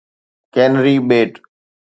[0.53, 1.31] ڪينري ٻيٽ